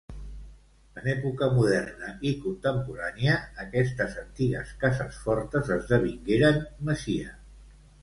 En 1.01 1.09
època 1.11 1.49
moderna 1.57 2.13
i 2.31 2.31
contemporània 2.47 3.37
aquestes 3.67 4.19
antigues 4.25 4.75
cases 4.87 5.23
fortes 5.29 5.73
esdevingueren 5.81 6.63
masia. 6.91 7.41